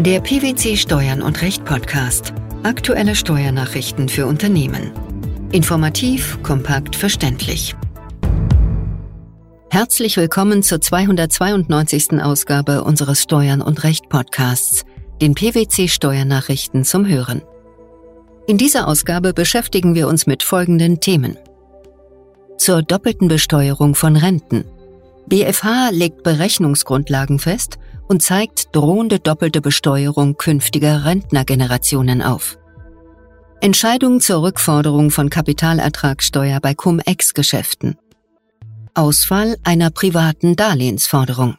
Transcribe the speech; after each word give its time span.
Der 0.00 0.20
PwC 0.20 0.76
Steuern 0.76 1.22
und 1.22 1.40
Recht 1.40 1.64
Podcast. 1.64 2.34
Aktuelle 2.64 3.14
Steuernachrichten 3.14 4.08
für 4.08 4.26
Unternehmen. 4.26 4.90
Informativ, 5.52 6.36
kompakt, 6.42 6.96
verständlich. 6.96 7.76
Herzlich 9.70 10.16
willkommen 10.16 10.64
zur 10.64 10.80
292. 10.80 12.20
Ausgabe 12.20 12.82
unseres 12.82 13.22
Steuern 13.22 13.62
und 13.62 13.84
Recht 13.84 14.08
Podcasts, 14.08 14.84
den 15.22 15.36
PwC 15.36 15.86
Steuernachrichten 15.86 16.84
zum 16.84 17.06
Hören. 17.06 17.42
In 18.48 18.58
dieser 18.58 18.88
Ausgabe 18.88 19.32
beschäftigen 19.32 19.94
wir 19.94 20.08
uns 20.08 20.26
mit 20.26 20.42
folgenden 20.42 20.98
Themen. 20.98 21.38
Zur 22.58 22.82
doppelten 22.82 23.28
Besteuerung 23.28 23.94
von 23.94 24.16
Renten. 24.16 24.64
BFH 25.28 25.90
legt 25.90 26.24
Berechnungsgrundlagen 26.24 27.38
fest 27.38 27.78
und 28.08 28.22
zeigt 28.22 28.74
drohende 28.74 29.18
doppelte 29.18 29.60
Besteuerung 29.60 30.36
künftiger 30.36 31.04
Rentnergenerationen 31.04 32.22
auf. 32.22 32.58
Entscheidung 33.60 34.20
zur 34.20 34.42
Rückforderung 34.42 35.10
von 35.10 35.30
Kapitalertragssteuer 35.30 36.60
bei 36.60 36.74
Cum-Ex-Geschäften. 36.74 37.96
Ausfall 38.92 39.56
einer 39.64 39.90
privaten 39.90 40.54
Darlehensforderung. 40.54 41.56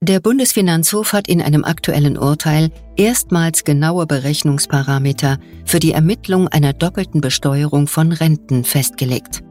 Der 0.00 0.20
Bundesfinanzhof 0.20 1.12
hat 1.12 1.26
in 1.26 1.42
einem 1.42 1.64
aktuellen 1.64 2.16
Urteil 2.16 2.70
erstmals 2.96 3.64
genaue 3.64 4.06
Berechnungsparameter 4.06 5.38
für 5.64 5.80
die 5.80 5.92
Ermittlung 5.92 6.46
einer 6.46 6.72
doppelten 6.72 7.20
Besteuerung 7.20 7.88
von 7.88 8.12
Renten 8.12 8.62
festgelegt. 8.62 9.42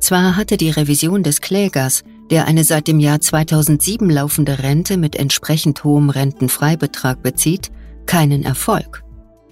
Zwar 0.00 0.36
hatte 0.36 0.56
die 0.56 0.70
Revision 0.70 1.22
des 1.22 1.40
Klägers, 1.40 2.04
der 2.30 2.46
eine 2.46 2.64
seit 2.64 2.88
dem 2.88 3.00
Jahr 3.00 3.20
2007 3.20 4.08
laufende 4.08 4.60
Rente 4.60 4.96
mit 4.96 5.16
entsprechend 5.16 5.82
hohem 5.84 6.10
Rentenfreibetrag 6.10 7.22
bezieht, 7.22 7.70
keinen 8.06 8.44
Erfolg. 8.44 9.02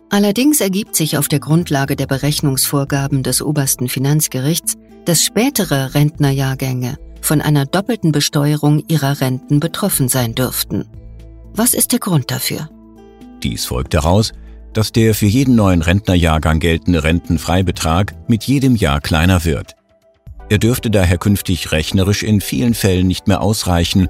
Allerdings 0.08 0.61
ergibt 0.61 0.94
sich 0.94 1.19
auf 1.19 1.28
der 1.28 1.41
Grundlage 1.41 1.97
der 1.97 2.06
Berechnungsvorgaben 2.06 3.22
des 3.22 3.42
obersten 3.42 3.88
Finanzgerichts, 3.88 4.77
dass 5.05 5.25
spätere 5.25 5.94
Rentnerjahrgänge 5.94 6.97
von 7.20 7.41
einer 7.41 7.66
doppelten 7.66 8.12
Besteuerung 8.12 8.84
ihrer 8.88 9.20
Renten 9.20 9.58
betroffen 9.58 10.08
sein 10.08 10.34
dürften. 10.34 10.84
Was 11.55 11.75
ist 11.75 11.92
der 11.92 11.98
Grund 11.98 12.31
dafür? 12.31 12.69
Dies 13.42 13.64
folgt 13.64 13.94
daraus, 13.94 14.33
dass 14.72 14.92
der 14.92 15.14
für 15.14 15.27
jeden 15.27 15.56
neuen 15.56 15.83
Rentnerjahrgang 15.83 16.60
geltende 16.60 17.03
Rentenfreibetrag 17.03 18.14
mit 18.28 18.44
jedem 18.44 18.77
Jahr 18.77 19.00
kleiner 19.00 19.44
wird. 19.44 19.75
Er 20.48 20.58
dürfte 20.58 20.91
daher 20.91 21.19
künftig 21.19 21.72
rechnerisch 21.72 22.22
in 22.22 22.41
vielen 22.41 22.75
Fällen 22.75 23.06
nicht 23.06 23.27
mehr 23.27 23.41
ausreichen, 23.41 24.08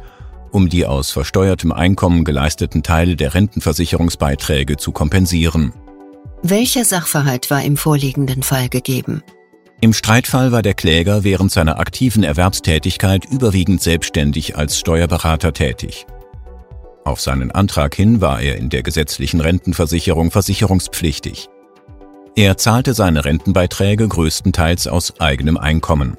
um 0.50 0.68
die 0.68 0.86
aus 0.86 1.10
versteuertem 1.10 1.72
Einkommen 1.72 2.24
geleisteten 2.24 2.82
Teile 2.82 3.16
der 3.16 3.34
Rentenversicherungsbeiträge 3.34 4.76
zu 4.76 4.92
kompensieren. 4.92 5.72
Welcher 6.42 6.84
Sachverhalt 6.84 7.50
war 7.50 7.62
im 7.62 7.76
vorliegenden 7.76 8.42
Fall 8.42 8.68
gegeben? 8.68 9.22
Im 9.80 9.92
Streitfall 9.92 10.52
war 10.52 10.62
der 10.62 10.74
Kläger 10.74 11.24
während 11.24 11.52
seiner 11.52 11.78
aktiven 11.78 12.22
Erwerbstätigkeit 12.22 13.24
überwiegend 13.26 13.82
selbstständig 13.82 14.56
als 14.56 14.78
Steuerberater 14.78 15.52
tätig. 15.52 16.06
Auf 17.04 17.20
seinen 17.20 17.50
Antrag 17.50 17.94
hin 17.94 18.20
war 18.20 18.40
er 18.40 18.56
in 18.56 18.68
der 18.68 18.82
gesetzlichen 18.82 19.40
Rentenversicherung 19.40 20.30
versicherungspflichtig. 20.30 21.48
Er 22.34 22.56
zahlte 22.56 22.94
seine 22.94 23.24
Rentenbeiträge 23.24 24.08
größtenteils 24.08 24.88
aus 24.88 25.20
eigenem 25.20 25.56
Einkommen. 25.56 26.16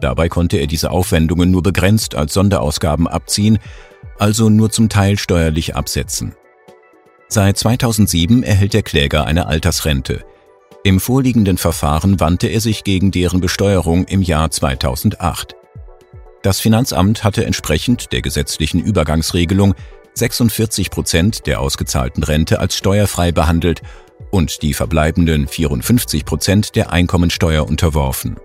Dabei 0.00 0.28
konnte 0.28 0.58
er 0.58 0.66
diese 0.66 0.90
Aufwendungen 0.90 1.50
nur 1.50 1.62
begrenzt 1.62 2.14
als 2.14 2.34
Sonderausgaben 2.34 3.08
abziehen, 3.08 3.58
also 4.18 4.48
nur 4.48 4.70
zum 4.70 4.88
Teil 4.88 5.18
steuerlich 5.18 5.74
absetzen. 5.74 6.34
Seit 7.28 7.58
2007 7.58 8.42
erhält 8.42 8.74
der 8.74 8.82
Kläger 8.82 9.24
eine 9.26 9.46
Altersrente. 9.46 10.24
Im 10.84 11.00
vorliegenden 11.00 11.58
Verfahren 11.58 12.20
wandte 12.20 12.46
er 12.46 12.60
sich 12.60 12.84
gegen 12.84 13.10
deren 13.10 13.40
Besteuerung 13.40 14.04
im 14.04 14.22
Jahr 14.22 14.50
2008. 14.50 15.56
Das 16.42 16.60
Finanzamt 16.60 17.24
hatte 17.24 17.44
entsprechend 17.44 18.12
der 18.12 18.22
gesetzlichen 18.22 18.80
Übergangsregelung 18.80 19.74
46 20.14 20.90
Prozent 20.90 21.46
der 21.46 21.60
ausgezahlten 21.60 22.22
Rente 22.22 22.60
als 22.60 22.76
steuerfrei 22.76 23.32
behandelt 23.32 23.82
und 24.30 24.62
die 24.62 24.72
verbleibenden 24.72 25.48
54 25.48 26.24
Prozent 26.24 26.76
der 26.76 26.92
Einkommensteuer 26.92 27.66
unterworfen. 27.66 28.36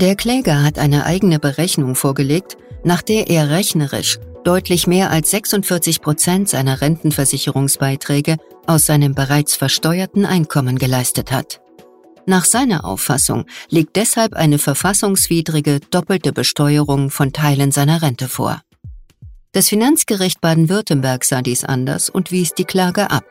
Der 0.00 0.14
Kläger 0.14 0.62
hat 0.62 0.78
eine 0.78 1.06
eigene 1.06 1.40
Berechnung 1.40 1.96
vorgelegt, 1.96 2.56
nach 2.84 3.02
der 3.02 3.28
er 3.28 3.50
rechnerisch 3.50 4.20
deutlich 4.44 4.86
mehr 4.86 5.10
als 5.10 5.32
46 5.32 6.00
Prozent 6.00 6.48
seiner 6.48 6.80
Rentenversicherungsbeiträge 6.80 8.36
aus 8.68 8.86
seinem 8.86 9.16
bereits 9.16 9.56
versteuerten 9.56 10.24
Einkommen 10.24 10.78
geleistet 10.78 11.32
hat. 11.32 11.60
Nach 12.26 12.44
seiner 12.44 12.84
Auffassung 12.84 13.46
liegt 13.70 13.96
deshalb 13.96 14.34
eine 14.34 14.60
verfassungswidrige 14.60 15.80
doppelte 15.90 16.32
Besteuerung 16.32 17.10
von 17.10 17.32
Teilen 17.32 17.72
seiner 17.72 18.00
Rente 18.00 18.28
vor. 18.28 18.62
Das 19.50 19.68
Finanzgericht 19.68 20.40
Baden-Württemberg 20.40 21.24
sah 21.24 21.42
dies 21.42 21.64
anders 21.64 22.08
und 22.08 22.30
wies 22.30 22.54
die 22.54 22.66
Klage 22.66 23.10
ab. 23.10 23.24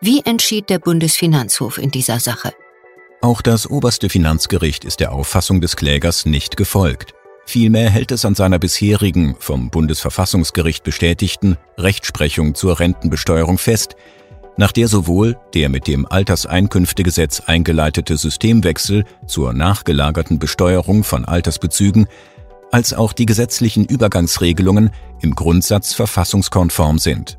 Wie 0.00 0.22
entschied 0.24 0.70
der 0.70 0.80
Bundesfinanzhof 0.80 1.78
in 1.78 1.92
dieser 1.92 2.18
Sache? 2.18 2.52
Auch 3.20 3.42
das 3.42 3.68
oberste 3.68 4.08
Finanzgericht 4.08 4.84
ist 4.84 5.00
der 5.00 5.12
Auffassung 5.12 5.60
des 5.60 5.74
Klägers 5.74 6.24
nicht 6.24 6.56
gefolgt. 6.56 7.14
Vielmehr 7.46 7.90
hält 7.90 8.12
es 8.12 8.24
an 8.24 8.36
seiner 8.36 8.60
bisherigen, 8.60 9.34
vom 9.40 9.70
Bundesverfassungsgericht 9.70 10.84
bestätigten 10.84 11.56
Rechtsprechung 11.78 12.54
zur 12.54 12.78
Rentenbesteuerung 12.78 13.58
fest, 13.58 13.96
nach 14.56 14.70
der 14.70 14.86
sowohl 14.86 15.36
der 15.54 15.68
mit 15.68 15.88
dem 15.88 16.06
Alterseinkünftegesetz 16.06 17.40
eingeleitete 17.46 18.16
Systemwechsel 18.16 19.04
zur 19.26 19.52
nachgelagerten 19.52 20.38
Besteuerung 20.38 21.02
von 21.02 21.24
Altersbezügen 21.24 22.06
als 22.70 22.92
auch 22.92 23.12
die 23.12 23.26
gesetzlichen 23.26 23.84
Übergangsregelungen 23.84 24.90
im 25.22 25.34
Grundsatz 25.34 25.92
verfassungskonform 25.94 26.98
sind. 26.98 27.38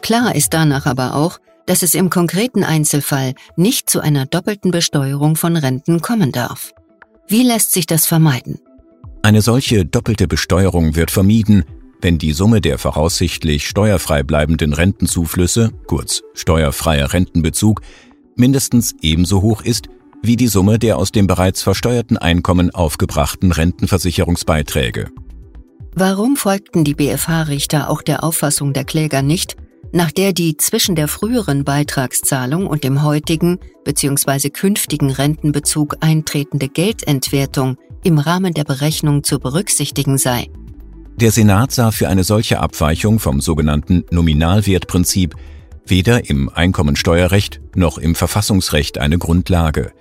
Klar 0.00 0.34
ist 0.34 0.52
danach 0.52 0.86
aber 0.86 1.14
auch, 1.14 1.38
dass 1.66 1.82
es 1.82 1.94
im 1.94 2.10
konkreten 2.10 2.64
Einzelfall 2.64 3.34
nicht 3.56 3.88
zu 3.88 4.00
einer 4.00 4.26
doppelten 4.26 4.70
Besteuerung 4.70 5.36
von 5.36 5.56
Renten 5.56 6.00
kommen 6.00 6.32
darf. 6.32 6.72
Wie 7.28 7.42
lässt 7.42 7.72
sich 7.72 7.86
das 7.86 8.06
vermeiden? 8.06 8.60
Eine 9.22 9.42
solche 9.42 9.84
doppelte 9.84 10.26
Besteuerung 10.26 10.96
wird 10.96 11.10
vermieden, 11.10 11.64
wenn 12.00 12.18
die 12.18 12.32
Summe 12.32 12.60
der 12.60 12.78
voraussichtlich 12.78 13.68
steuerfrei 13.68 14.22
bleibenden 14.24 14.72
Rentenzuflüsse, 14.72 15.70
kurz 15.86 16.22
steuerfreier 16.34 17.12
Rentenbezug, 17.12 17.80
mindestens 18.34 18.96
ebenso 19.00 19.40
hoch 19.42 19.62
ist 19.62 19.88
wie 20.22 20.36
die 20.36 20.48
Summe 20.48 20.78
der 20.78 20.98
aus 20.98 21.10
dem 21.10 21.26
bereits 21.26 21.62
versteuerten 21.62 22.16
Einkommen 22.16 22.70
aufgebrachten 22.70 23.52
Rentenversicherungsbeiträge. 23.52 25.10
Warum 25.94 26.36
folgten 26.36 26.84
die 26.84 26.94
BFH-Richter 26.94 27.90
auch 27.90 28.02
der 28.02 28.24
Auffassung 28.24 28.72
der 28.72 28.84
Kläger 28.84 29.20
nicht, 29.20 29.56
nach 29.92 30.10
der 30.10 30.32
die 30.32 30.56
zwischen 30.56 30.94
der 30.96 31.06
früheren 31.06 31.64
Beitragszahlung 31.64 32.66
und 32.66 32.82
dem 32.82 33.02
heutigen 33.02 33.58
bzw. 33.84 34.50
künftigen 34.50 35.10
Rentenbezug 35.10 35.96
eintretende 36.00 36.68
Geldentwertung 36.68 37.76
im 38.02 38.18
Rahmen 38.18 38.54
der 38.54 38.64
Berechnung 38.64 39.22
zu 39.22 39.38
berücksichtigen 39.38 40.18
sei. 40.18 40.48
Der 41.16 41.30
Senat 41.30 41.72
sah 41.72 41.90
für 41.90 42.08
eine 42.08 42.24
solche 42.24 42.58
Abweichung 42.58 43.18
vom 43.18 43.40
sogenannten 43.40 44.04
Nominalwertprinzip 44.10 45.36
weder 45.86 46.28
im 46.28 46.48
Einkommensteuerrecht 46.48 47.60
noch 47.74 47.98
im 47.98 48.14
Verfassungsrecht 48.14 48.98
eine 48.98 49.18
Grundlage. 49.18 49.92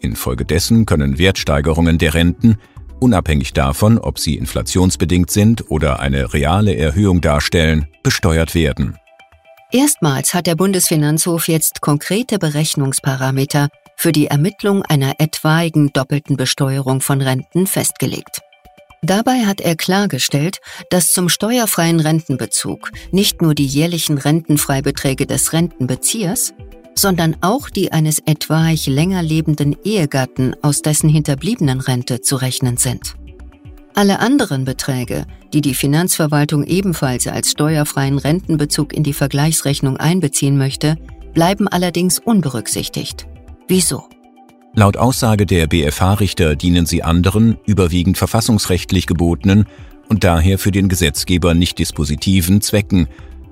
Infolgedessen 0.00 0.86
können 0.86 1.18
Wertsteigerungen 1.18 1.98
der 1.98 2.14
Renten, 2.14 2.56
unabhängig 3.00 3.52
davon, 3.52 3.98
ob 3.98 4.18
sie 4.18 4.36
inflationsbedingt 4.36 5.30
sind 5.30 5.70
oder 5.70 6.00
eine 6.00 6.32
reale 6.32 6.74
Erhöhung 6.76 7.20
darstellen, 7.20 7.86
besteuert 8.02 8.54
werden. 8.54 8.96
Erstmals 9.70 10.32
hat 10.32 10.46
der 10.46 10.54
Bundesfinanzhof 10.54 11.46
jetzt 11.46 11.82
konkrete 11.82 12.38
Berechnungsparameter 12.38 13.68
für 13.96 14.12
die 14.12 14.28
Ermittlung 14.28 14.82
einer 14.82 15.16
etwaigen 15.18 15.92
doppelten 15.92 16.38
Besteuerung 16.38 17.02
von 17.02 17.20
Renten 17.20 17.66
festgelegt. 17.66 18.40
Dabei 19.02 19.44
hat 19.44 19.60
er 19.60 19.76
klargestellt, 19.76 20.60
dass 20.88 21.12
zum 21.12 21.28
steuerfreien 21.28 22.00
Rentenbezug 22.00 22.90
nicht 23.12 23.42
nur 23.42 23.54
die 23.54 23.66
jährlichen 23.66 24.16
Rentenfreibeträge 24.16 25.26
des 25.26 25.52
Rentenbeziehers, 25.52 26.54
sondern 26.94 27.36
auch 27.42 27.68
die 27.68 27.92
eines 27.92 28.20
etwaig 28.20 28.86
länger 28.86 29.22
lebenden 29.22 29.76
Ehegatten 29.84 30.56
aus 30.62 30.80
dessen 30.80 31.10
hinterbliebenen 31.10 31.80
Rente 31.80 32.22
zu 32.22 32.36
rechnen 32.36 32.78
sind. 32.78 33.14
Alle 33.98 34.20
anderen 34.20 34.64
Beträge, 34.64 35.26
die 35.52 35.60
die 35.60 35.74
Finanzverwaltung 35.74 36.62
ebenfalls 36.62 37.26
als 37.26 37.50
steuerfreien 37.50 38.18
Rentenbezug 38.18 38.92
in 38.92 39.02
die 39.02 39.12
Vergleichsrechnung 39.12 39.96
einbeziehen 39.96 40.56
möchte, 40.56 40.94
bleiben 41.34 41.66
allerdings 41.66 42.20
unberücksichtigt. 42.20 43.26
Wieso? 43.66 44.04
Laut 44.72 44.96
Aussage 44.96 45.46
der 45.46 45.66
BFH-Richter 45.66 46.54
dienen 46.54 46.86
sie 46.86 47.02
anderen, 47.02 47.58
überwiegend 47.66 48.18
verfassungsrechtlich 48.18 49.08
gebotenen 49.08 49.66
und 50.08 50.22
daher 50.22 50.60
für 50.60 50.70
den 50.70 50.88
Gesetzgeber 50.88 51.54
nicht 51.54 51.80
dispositiven 51.80 52.60
Zwecken 52.60 53.08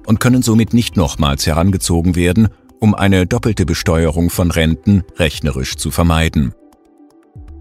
und 0.07 0.21
können 0.21 0.43
somit 0.43 0.73
nicht 0.73 0.97
nochmals 0.97 1.45
herangezogen 1.49 2.15
werden, 2.15 2.51
um 2.79 2.95
eine 2.95 3.27
doppelte 3.27 3.67
Besteuerung 3.67 4.31
von 4.31 4.53
Renten 4.53 5.03
rechnerisch 5.17 5.75
zu 5.75 5.91
vermeiden. 5.91 6.55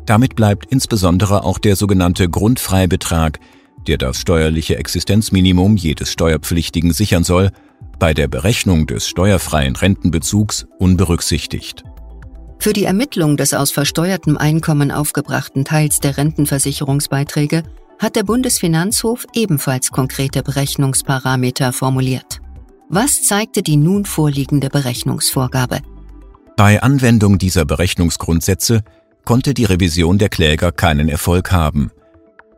Damit 0.06 0.36
bleibt 0.36 0.66
insbesondere 0.70 1.44
auch 1.44 1.58
der 1.58 1.76
sogenannte 1.76 2.30
Grundfreibetrag, 2.30 3.40
der 3.88 3.98
das 3.98 4.20
steuerliche 4.20 4.78
Existenzminimum 4.78 5.78
jedes 5.78 6.12
Steuerpflichtigen 6.12 6.94
sichern 6.94 7.24
soll, 7.24 7.52
bei 8.00 8.14
der 8.14 8.28
Berechnung 8.28 8.88
des 8.88 9.08
steuerfreien 9.08 9.76
Rentenbezugs 9.76 10.68
unberücksichtigt. 10.80 11.84
Für 12.60 12.74
die 12.74 12.86
Ermittlung 12.86 13.38
des 13.38 13.54
aus 13.54 13.72
versteuertem 13.72 14.38
Einkommen 14.38 14.92
aufgebrachten 14.92 15.66
Teils 15.66 16.00
der 16.00 16.18
Rentenversicherungsbeiträge 16.18 17.64
hat 18.00 18.16
der 18.16 18.24
Bundesfinanzhof 18.24 19.26
ebenfalls 19.34 19.92
konkrete 19.92 20.44
Berechnungsparameter 20.44 21.74
formuliert. 21.74 22.42
Was 22.90 23.24
zeigte 23.24 23.64
die 23.64 23.78
nun 23.78 24.06
vorliegende 24.06 24.70
Berechnungsvorgabe? 24.70 25.80
Bei 26.58 26.82
Anwendung 26.82 27.38
dieser 27.38 27.66
Berechnungsgrundsätze 27.66 28.84
konnte 29.26 29.54
die 29.54 29.66
Revision 29.66 30.18
der 30.18 30.30
Kläger 30.30 30.72
keinen 30.72 31.10
Erfolg 31.10 31.52
haben. 31.52 31.92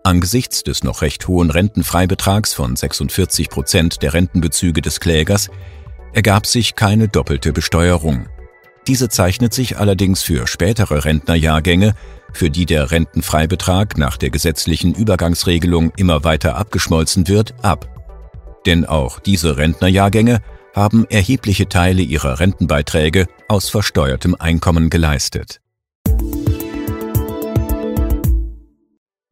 Angesichts 0.03 0.63
des 0.63 0.83
noch 0.83 1.01
recht 1.01 1.27
hohen 1.27 1.49
Rentenfreibetrags 1.49 2.53
von 2.53 2.75
46 2.75 3.49
Prozent 3.49 4.01
der 4.03 4.13
Rentenbezüge 4.13 4.81
des 4.81 4.99
Klägers 4.99 5.49
ergab 6.13 6.45
sich 6.45 6.75
keine 6.75 7.07
doppelte 7.07 7.51
Besteuerung. 7.51 8.27
Diese 8.87 9.09
zeichnet 9.09 9.53
sich 9.53 9.77
allerdings 9.77 10.21
für 10.21 10.47
spätere 10.47 11.03
Rentnerjahrgänge, 11.03 11.93
für 12.31 12.49
die 12.49 12.65
der 12.65 12.91
Rentenfreibetrag 12.91 13.97
nach 13.97 14.15
der 14.15 14.29
gesetzlichen 14.29 14.93
Übergangsregelung 14.93 15.91
immer 15.97 16.23
weiter 16.23 16.55
abgeschmolzen 16.55 17.27
wird, 17.27 17.53
ab. 17.63 17.89
Denn 18.65 18.85
auch 18.85 19.19
diese 19.19 19.57
Rentnerjahrgänge 19.57 20.39
haben 20.73 21.05
erhebliche 21.09 21.67
Teile 21.67 22.01
ihrer 22.01 22.39
Rentenbeiträge 22.39 23.27
aus 23.49 23.67
versteuertem 23.69 24.35
Einkommen 24.35 24.89
geleistet. 24.89 25.59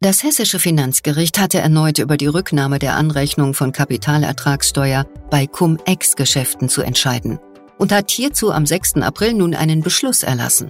Das 0.06 0.22
hessische 0.22 0.60
Finanzgericht 0.60 1.40
hatte 1.40 1.58
erneut 1.58 1.98
über 1.98 2.16
die 2.16 2.28
Rücknahme 2.28 2.78
der 2.78 2.96
Anrechnung 2.96 3.56
von 3.56 3.72
Kapitalertragssteuer 3.72 5.08
bei 5.32 5.48
Cum-Ex-Geschäften 5.48 6.70
zu 6.70 6.84
entscheiden 6.84 7.40
und 7.80 7.92
hat 7.92 8.12
hierzu 8.12 8.52
am 8.52 8.68
6. 8.68 8.98
April 8.98 9.34
nun 9.34 9.56
einen 9.56 9.82
Beschluss 9.82 10.22
erlassen. 10.22 10.70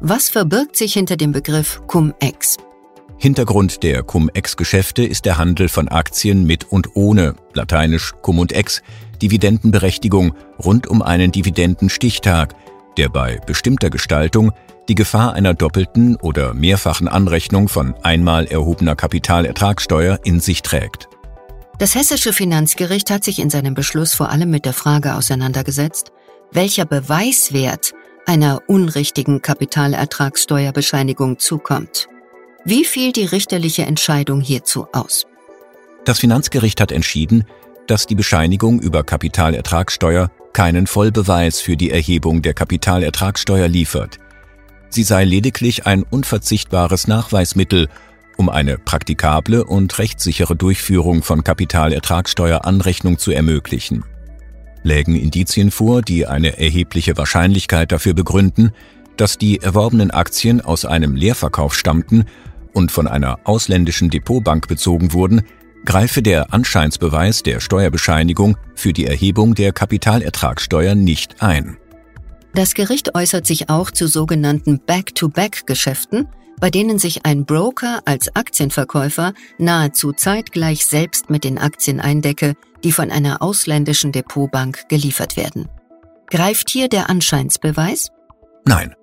Was 0.00 0.28
verbirgt 0.28 0.76
sich 0.76 0.92
hinter 0.92 1.16
dem 1.16 1.32
Begriff 1.32 1.82
Cum-Ex? 1.88 2.56
Hintergrund 3.16 3.82
der 3.82 4.04
Cum-Ex-Geschäfte 4.04 5.02
ist 5.04 5.24
der 5.24 5.38
Handel 5.38 5.68
von 5.68 5.88
Aktien 5.88 6.44
mit 6.44 6.70
und 6.70 6.94
ohne, 6.94 7.34
lateinisch 7.54 8.12
Cum 8.22 8.38
und 8.38 8.52
Ex, 8.52 8.82
Dividendenberechtigung 9.20 10.36
rund 10.64 10.86
um 10.86 11.02
einen 11.02 11.32
Dividendenstichtag, 11.32 12.54
der 12.98 13.08
bei 13.08 13.38
bestimmter 13.46 13.88
Gestaltung 13.88 14.52
die 14.88 14.94
Gefahr 14.94 15.32
einer 15.32 15.54
doppelten 15.54 16.16
oder 16.16 16.52
mehrfachen 16.52 17.08
Anrechnung 17.08 17.68
von 17.68 17.94
einmal 18.02 18.46
erhobener 18.46 18.96
Kapitalertragssteuer 18.96 20.20
in 20.24 20.40
sich 20.40 20.62
trägt. 20.62 21.08
Das 21.78 21.94
hessische 21.94 22.32
Finanzgericht 22.32 23.10
hat 23.10 23.22
sich 23.22 23.38
in 23.38 23.50
seinem 23.50 23.74
Beschluss 23.74 24.14
vor 24.14 24.30
allem 24.30 24.50
mit 24.50 24.64
der 24.64 24.72
Frage 24.72 25.14
auseinandergesetzt, 25.14 26.10
welcher 26.50 26.84
Beweiswert 26.84 27.92
einer 28.26 28.62
unrichtigen 28.66 29.40
Kapitalertragssteuerbescheinigung 29.42 31.38
zukommt. 31.38 32.08
Wie 32.64 32.84
fiel 32.84 33.12
die 33.12 33.24
richterliche 33.24 33.82
Entscheidung 33.86 34.40
hierzu 34.40 34.88
aus? 34.92 35.26
Das 36.04 36.18
Finanzgericht 36.18 36.80
hat 36.80 36.90
entschieden, 36.90 37.44
dass 37.86 38.06
die 38.06 38.16
Bescheinigung 38.16 38.80
über 38.80 39.04
Kapitalertragssteuer 39.04 40.30
keinen 40.52 40.86
Vollbeweis 40.86 41.60
für 41.60 41.76
die 41.76 41.90
Erhebung 41.90 42.42
der 42.42 42.54
Kapitalertragssteuer 42.54 43.68
liefert. 43.68 44.18
Sie 44.90 45.02
sei 45.02 45.24
lediglich 45.24 45.86
ein 45.86 46.02
unverzichtbares 46.02 47.06
Nachweismittel, 47.06 47.88
um 48.36 48.48
eine 48.48 48.78
praktikable 48.78 49.64
und 49.64 49.98
rechtssichere 49.98 50.56
Durchführung 50.56 51.22
von 51.22 51.44
Kapitalertragssteueranrechnung 51.44 53.18
zu 53.18 53.32
ermöglichen 53.32 54.04
lägen 54.82 55.14
Indizien 55.14 55.70
vor, 55.70 56.02
die 56.02 56.26
eine 56.26 56.58
erhebliche 56.58 57.16
Wahrscheinlichkeit 57.16 57.92
dafür 57.92 58.14
begründen, 58.14 58.72
dass 59.16 59.38
die 59.38 59.60
erworbenen 59.60 60.10
Aktien 60.10 60.60
aus 60.60 60.84
einem 60.84 61.14
Leerverkauf 61.14 61.74
stammten 61.74 62.24
und 62.72 62.92
von 62.92 63.06
einer 63.06 63.40
ausländischen 63.44 64.10
Depotbank 64.10 64.68
bezogen 64.68 65.12
wurden, 65.12 65.42
greife 65.84 66.22
der 66.22 66.52
Anscheinsbeweis 66.52 67.42
der 67.42 67.60
Steuerbescheinigung 67.60 68.56
für 68.74 68.92
die 68.92 69.06
Erhebung 69.06 69.54
der 69.54 69.72
Kapitalertragssteuer 69.72 70.94
nicht 70.94 71.42
ein. 71.42 71.76
Das 72.54 72.74
Gericht 72.74 73.14
äußert 73.14 73.46
sich 73.46 73.68
auch 73.68 73.90
zu 73.90 74.08
sogenannten 74.08 74.80
Back-to-Back-Geschäften, 74.84 76.28
bei 76.60 76.70
denen 76.70 76.98
sich 76.98 77.24
ein 77.24 77.44
Broker 77.44 78.00
als 78.04 78.34
Aktienverkäufer 78.34 79.32
nahezu 79.58 80.12
zeitgleich 80.12 80.86
selbst 80.86 81.30
mit 81.30 81.44
den 81.44 81.58
Aktien 81.58 82.00
eindecke, 82.00 82.54
die 82.82 82.92
von 82.92 83.10
einer 83.10 83.42
ausländischen 83.42 84.12
Depotbank 84.12 84.88
geliefert 84.88 85.36
werden. 85.36 85.68
Greift 86.30 86.70
hier 86.70 86.88
der 86.88 87.08
Anscheinsbeweis? 87.08 88.10
Nein. 88.64 88.94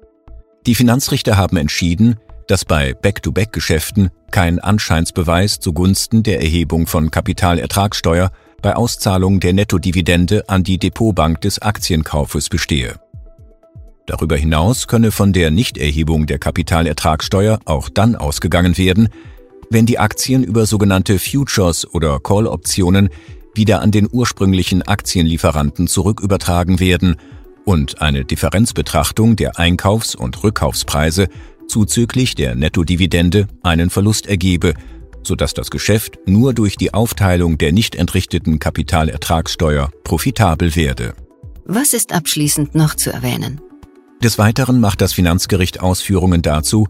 Die 0.66 0.76
Finanzrichter 0.76 1.38
haben 1.38 1.58
entschieden, 1.58 2.18
dass 2.48 2.66
bei 2.66 2.94
Back-to-Back-Geschäften 2.94 4.10
kein 4.32 4.60
Anscheinsbeweis 4.60 5.60
zugunsten 5.60 6.24
der 6.24 6.42
Erhebung 6.42 6.88
von 6.88 7.12
Kapitalertragssteuer 7.12 8.32
bei 8.62 8.76
Auszahlung 8.76 9.40
der 9.40 9.54
Nettodividende 9.54 10.48
an 10.50 10.64
die 10.64 10.78
Depotbank 10.78 11.42
des 11.42 11.62
Aktienkaufes 11.62 12.50
bestehe. 12.50 13.00
Darüber 14.08 14.38
hinaus 14.38 14.88
könne 14.88 15.12
von 15.12 15.34
der 15.34 15.52
Nichterhebung 15.52 16.28
der 16.28 16.38
Kapitalertragssteuer 16.38 17.60
auch 17.66 17.90
dann 17.90 18.16
ausgegangen 18.16 18.78
werden, 18.78 19.10
wenn 19.70 19.86
die 19.86 19.98
Aktien 19.98 20.44
über 20.44 20.66
sogenannte 20.66 21.18
Futures 21.18 21.92
oder 21.92 22.20
Call-Optionen 22.20 23.10
wieder 23.56 23.82
an 23.82 23.92
den 23.92 24.08
ursprünglichen 24.12 24.84
Aktienlieferanten 24.84 25.88
zurückübertragen 25.88 26.80
werden 26.80 27.16
und 27.66 28.02
eine 28.02 28.26
Differenzbetrachtung 28.26 29.36
der 29.36 29.58
Einkaufs- 29.58 30.16
und 30.16 30.44
Rückkaufspreise 30.44 31.28
zuzüglich 31.76 32.36
der 32.36 32.56
Nettodividende 32.56 33.48
einen 33.62 33.90
Verlust 33.90 34.28
ergebe, 34.28 34.76
sodass 35.24 35.54
das 35.54 35.70
Geschäft 35.70 36.18
nur 36.26 36.54
durch 36.54 36.78
die 36.78 36.94
Aufteilung 36.94 37.58
der 37.58 37.74
nicht 37.74 37.96
entrichteten 37.96 38.60
Kapitalertragssteuer 38.60 39.92
profitabel 40.06 40.74
werde. 40.78 41.16
Was 41.66 41.94
ist 41.94 42.14
abschließend 42.14 42.76
noch 42.76 42.96
zu 42.96 43.12
erwähnen? 43.12 43.60
Des 44.24 44.38
Weiteren 44.38 44.80
macht 44.80 45.02
das 45.02 45.12
Finanzgericht 45.12 45.82
Ausführungen 45.82 46.42
dazu, 46.42 46.88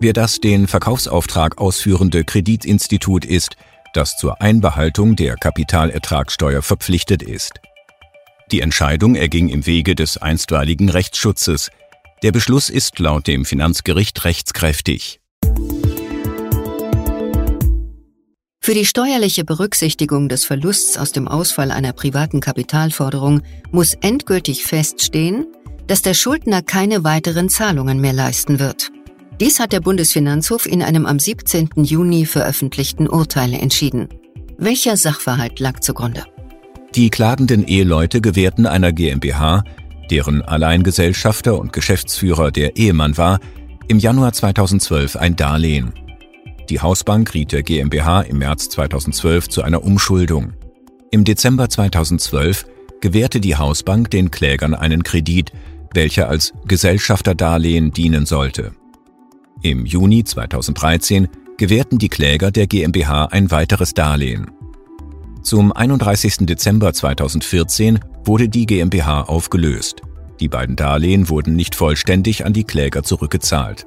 wer 0.00 0.12
das 0.12 0.40
den 0.40 0.66
Verkaufsauftrag 0.66 1.58
ausführende 1.58 2.24
Kreditinstitut 2.24 3.24
ist, 3.24 3.54
das 3.92 4.16
zur 4.16 4.42
Einbehaltung 4.42 5.14
der 5.14 5.36
Kapitalertragssteuer 5.36 6.62
verpflichtet 6.62 7.22
ist. 7.22 7.52
Die 8.50 8.62
Entscheidung 8.62 9.14
erging 9.14 9.48
im 9.48 9.64
Wege 9.64 9.94
des 9.94 10.18
einstweiligen 10.18 10.88
Rechtsschutzes. 10.88 11.70
Der 12.24 12.32
Beschluss 12.32 12.70
ist 12.70 12.98
laut 13.00 13.26
dem 13.26 13.44
Finanzgericht 13.44 14.24
rechtskräftig. 14.24 15.20
Für 18.62 18.72
die 18.72 18.86
steuerliche 18.86 19.44
Berücksichtigung 19.44 20.30
des 20.30 20.46
Verlusts 20.46 20.96
aus 20.96 21.12
dem 21.12 21.28
Ausfall 21.28 21.70
einer 21.70 21.92
privaten 21.92 22.40
Kapitalforderung 22.40 23.42
muss 23.72 23.92
endgültig 23.92 24.64
feststehen, 24.64 25.46
dass 25.86 26.00
der 26.00 26.14
Schuldner 26.14 26.62
keine 26.62 27.04
weiteren 27.04 27.50
Zahlungen 27.50 28.00
mehr 28.00 28.14
leisten 28.14 28.58
wird. 28.58 28.90
Dies 29.38 29.60
hat 29.60 29.72
der 29.74 29.80
Bundesfinanzhof 29.80 30.64
in 30.64 30.82
einem 30.82 31.04
am 31.04 31.18
17. 31.18 31.72
Juni 31.76 32.24
veröffentlichten 32.24 33.06
Urteil 33.06 33.52
entschieden. 33.52 34.08
Welcher 34.56 34.96
Sachverhalt 34.96 35.60
lag 35.60 35.80
zugrunde? 35.80 36.24
Die 36.94 37.10
klagenden 37.10 37.66
Eheleute 37.66 38.22
gewährten 38.22 38.66
einer 38.66 38.92
GmbH, 38.92 39.64
deren 40.10 40.42
Alleingesellschafter 40.42 41.58
und 41.58 41.72
Geschäftsführer 41.72 42.50
der 42.50 42.76
Ehemann 42.76 43.16
war, 43.16 43.40
im 43.88 43.98
Januar 43.98 44.32
2012 44.32 45.16
ein 45.16 45.36
Darlehen. 45.36 45.92
Die 46.70 46.80
Hausbank 46.80 47.34
riet 47.34 47.52
der 47.52 47.62
GmbH 47.62 48.22
im 48.22 48.38
März 48.38 48.70
2012 48.70 49.48
zu 49.48 49.62
einer 49.62 49.84
Umschuldung. 49.84 50.54
Im 51.10 51.24
Dezember 51.24 51.68
2012 51.68 52.66
gewährte 53.00 53.40
die 53.40 53.56
Hausbank 53.56 54.10
den 54.10 54.30
Klägern 54.30 54.74
einen 54.74 55.02
Kredit, 55.02 55.52
welcher 55.92 56.28
als 56.28 56.54
Gesellschafterdarlehen 56.66 57.92
dienen 57.92 58.24
sollte. 58.24 58.72
Im 59.62 59.84
Juni 59.86 60.24
2013 60.24 61.28
gewährten 61.56 61.98
die 61.98 62.08
Kläger 62.08 62.50
der 62.50 62.66
GmbH 62.66 63.26
ein 63.26 63.50
weiteres 63.50 63.94
Darlehen. 63.94 64.50
Zum 65.42 65.72
31. 65.72 66.46
Dezember 66.46 66.92
2014 66.92 68.00
wurde 68.24 68.48
die 68.48 68.66
GmbH 68.66 69.22
aufgelöst. 69.22 70.02
Die 70.40 70.48
beiden 70.48 70.76
Darlehen 70.76 71.28
wurden 71.28 71.56
nicht 71.56 71.74
vollständig 71.74 72.44
an 72.44 72.52
die 72.52 72.64
Kläger 72.64 73.02
zurückgezahlt. 73.02 73.86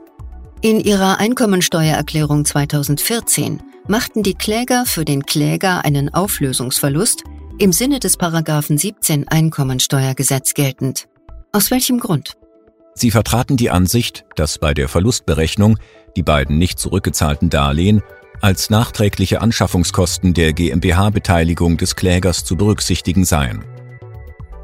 In 0.62 0.80
ihrer 0.80 1.20
Einkommensteuererklärung 1.20 2.46
2014 2.46 3.62
machten 3.88 4.24
die 4.24 4.34
Kläger 4.34 4.86
für 4.86 5.06
den 5.06 5.24
Kläger 5.24 5.86
einen 5.86 6.14
Auflösungsverlust 6.14 7.24
im 7.60 7.72
Sinne 7.72 8.00
des 8.00 8.18
Paragraphen 8.18 8.78
17 8.78 9.28
Einkommensteuergesetz 9.28 10.54
geltend. 10.54 11.08
Aus 11.52 11.72
welchem 11.72 12.00
Grund? 12.00 12.38
Sie 12.94 13.12
vertraten 13.12 13.58
die 13.58 13.70
Ansicht, 13.70 14.26
dass 14.36 14.58
bei 14.58 14.74
der 14.74 14.90
Verlustberechnung 14.90 15.78
die 16.16 16.24
beiden 16.24 16.58
nicht 16.58 16.80
zurückgezahlten 16.80 17.50
Darlehen 17.50 18.02
als 18.42 18.70
nachträgliche 18.70 19.42
Anschaffungskosten 19.42 20.34
der 20.34 20.54
GmbH-Beteiligung 20.54 21.78
des 21.78 21.96
Klägers 21.96 22.44
zu 22.44 22.56
berücksichtigen 22.56 23.26
seien. 23.26 23.64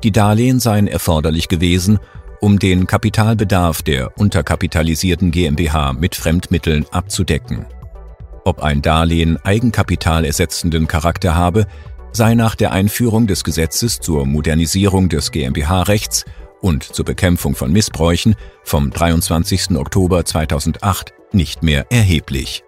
Die 0.03 0.11
Darlehen 0.11 0.59
seien 0.59 0.87
erforderlich 0.87 1.47
gewesen, 1.47 1.97
um 2.41 2.59
den 2.59 2.87
Kapitalbedarf 2.87 3.81
der 3.81 4.17
unterkapitalisierten 4.17 5.31
GmbH 5.31 5.93
mit 5.93 6.15
Fremdmitteln 6.15 6.85
abzudecken. 6.91 7.65
Ob 8.43 8.61
ein 8.61 8.81
Darlehen 8.81 9.37
eigenkapitalersetzenden 9.37 10.87
Charakter 10.87 11.35
habe, 11.35 11.67
sei 12.11 12.35
nach 12.35 12.55
der 12.55 12.73
Einführung 12.73 13.27
des 13.27 13.45
Gesetzes 13.45 14.01
zur 14.01 14.25
Modernisierung 14.25 15.07
des 15.07 15.31
GmbH-Rechts 15.31 16.25
und 16.59 16.83
zur 16.83 17.05
Bekämpfung 17.05 17.55
von 17.55 17.71
Missbräuchen 17.71 18.35
vom 18.63 18.91
23. 18.91 19.77
Oktober 19.77 20.25
2008 20.25 21.13
nicht 21.31 21.63
mehr 21.63 21.85
erheblich. 21.89 22.65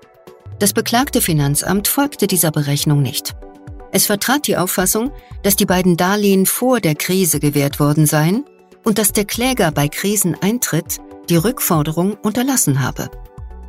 Das 0.60 0.72
beklagte 0.72 1.20
Finanzamt 1.20 1.90
folgte 1.90 2.28
dieser 2.28 2.52
Berechnung 2.52 3.02
nicht. 3.02 3.36
Es 3.96 4.08
vertrat 4.08 4.46
die 4.48 4.58
Auffassung, 4.58 5.10
dass 5.42 5.56
die 5.56 5.66
beiden 5.66 5.96
Darlehen 5.96 6.46
vor 6.46 6.82
der 6.82 6.96
Krise 6.96 7.40
gewährt 7.40 7.80
worden 7.80 8.06
seien 8.06 8.44
und 8.84 8.98
dass 8.98 9.14
der 9.14 9.24
Kläger 9.24 9.72
bei 9.72 9.88
Kriseneintritt 9.88 10.98
die 11.30 11.38
Rückforderung 11.38 12.16
unterlassen 12.16 12.82
habe. 12.82 13.10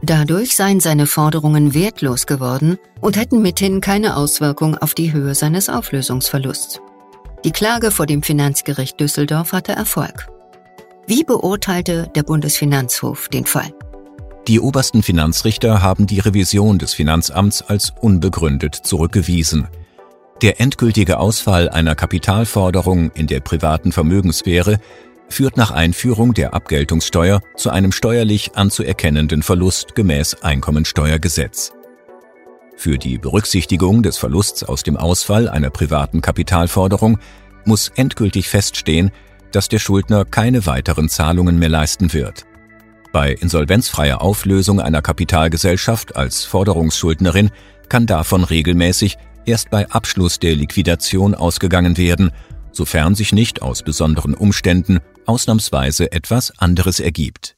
Dadurch 0.02 0.56
seien 0.56 0.80
seine 0.80 1.06
Forderungen 1.06 1.74
wertlos 1.74 2.26
geworden 2.26 2.76
und 3.00 3.16
hätten 3.16 3.40
mithin 3.40 3.80
keine 3.80 4.16
Auswirkung 4.16 4.76
auf 4.76 4.94
die 4.94 5.12
Höhe 5.12 5.36
seines 5.36 5.68
Auflösungsverlusts. 5.68 6.80
Die 7.44 7.52
Klage 7.52 7.92
vor 7.92 8.06
dem 8.06 8.24
Finanzgericht 8.24 8.98
Düsseldorf 8.98 9.52
hatte 9.52 9.74
Erfolg. 9.74 10.26
Wie 11.06 11.22
beurteilte 11.22 12.10
der 12.16 12.24
Bundesfinanzhof 12.24 13.28
den 13.28 13.46
Fall? 13.46 13.72
Die 14.48 14.58
obersten 14.58 15.04
Finanzrichter 15.04 15.82
haben 15.82 16.08
die 16.08 16.18
Revision 16.18 16.80
des 16.80 16.94
Finanzamts 16.94 17.62
als 17.62 17.92
unbegründet 18.00 18.74
zurückgewiesen. 18.74 19.68
Der 20.42 20.60
endgültige 20.60 21.18
Ausfall 21.18 21.70
einer 21.70 21.94
Kapitalforderung 21.94 23.10
in 23.12 23.26
der 23.26 23.40
privaten 23.40 23.90
Vermögenssphäre 23.90 24.78
führt 25.30 25.56
nach 25.56 25.70
Einführung 25.70 26.34
der 26.34 26.52
Abgeltungssteuer 26.52 27.40
zu 27.56 27.70
einem 27.70 27.90
steuerlich 27.90 28.54
anzuerkennenden 28.54 29.42
Verlust 29.42 29.94
gemäß 29.94 30.42
Einkommensteuergesetz. 30.42 31.72
Für 32.76 32.98
die 32.98 33.16
Berücksichtigung 33.16 34.02
des 34.02 34.18
Verlusts 34.18 34.62
aus 34.62 34.82
dem 34.82 34.98
Ausfall 34.98 35.48
einer 35.48 35.70
privaten 35.70 36.20
Kapitalforderung 36.20 37.18
muss 37.64 37.90
endgültig 37.96 38.50
feststehen, 38.50 39.12
dass 39.52 39.68
der 39.68 39.78
Schuldner 39.78 40.26
keine 40.26 40.66
weiteren 40.66 41.08
Zahlungen 41.08 41.58
mehr 41.58 41.70
leisten 41.70 42.12
wird. 42.12 42.44
Bei 43.10 43.32
insolvenzfreier 43.32 44.20
Auflösung 44.20 44.80
einer 44.80 45.00
Kapitalgesellschaft 45.00 46.14
als 46.14 46.44
Forderungsschuldnerin 46.44 47.50
kann 47.88 48.04
davon 48.04 48.44
regelmäßig 48.44 49.16
erst 49.46 49.70
bei 49.70 49.88
Abschluss 49.90 50.38
der 50.38 50.54
Liquidation 50.54 51.34
ausgegangen 51.34 51.96
werden, 51.96 52.30
sofern 52.72 53.14
sich 53.14 53.32
nicht 53.32 53.62
aus 53.62 53.82
besonderen 53.82 54.34
Umständen 54.34 55.00
ausnahmsweise 55.24 56.12
etwas 56.12 56.52
anderes 56.58 57.00
ergibt. 57.00 57.56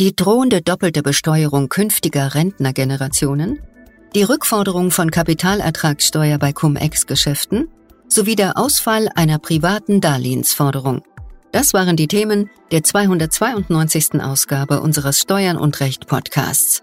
Die 0.00 0.14
drohende 0.16 0.60
doppelte 0.60 1.02
Besteuerung 1.02 1.68
künftiger 1.68 2.34
Rentnergenerationen, 2.34 3.60
die 4.14 4.24
Rückforderung 4.24 4.90
von 4.90 5.10
Kapitalertragssteuer 5.10 6.38
bei 6.38 6.52
Cum-Ex-Geschäften 6.52 7.68
sowie 8.08 8.36
der 8.36 8.58
Ausfall 8.58 9.08
einer 9.14 9.38
privaten 9.38 10.00
Darlehensforderung– 10.00 11.02
das 11.54 11.72
waren 11.72 11.94
die 11.94 12.08
Themen 12.08 12.50
der 12.72 12.82
292. 12.82 14.20
Ausgabe 14.20 14.80
unseres 14.80 15.20
Steuern 15.20 15.56
und 15.56 15.78
Recht 15.78 16.08
Podcasts, 16.08 16.82